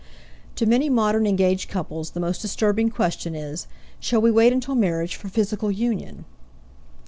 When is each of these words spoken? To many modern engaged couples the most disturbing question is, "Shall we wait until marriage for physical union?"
To 0.55 0.65
many 0.65 0.89
modern 0.89 1.27
engaged 1.27 1.69
couples 1.69 2.09
the 2.09 2.19
most 2.19 2.41
disturbing 2.41 2.89
question 2.89 3.35
is, 3.35 3.67
"Shall 3.99 4.19
we 4.19 4.31
wait 4.31 4.51
until 4.51 4.73
marriage 4.73 5.15
for 5.15 5.27
physical 5.29 5.69
union?" 5.69 6.25